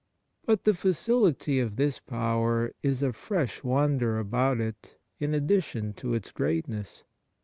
But 0.47 0.63
the 0.63 0.73
facility 0.73 1.59
of 1.59 1.75
this 1.75 1.99
power 1.99 2.73
is 2.81 3.03
a 3.03 3.13
fresh 3.13 3.63
wonder 3.63 4.17
about 4.17 4.59
it 4.59 4.97
in 5.19 5.35
addition 5.35 5.93
to 5.93 6.15
its 6.15 6.31
greatness. 6.31 7.03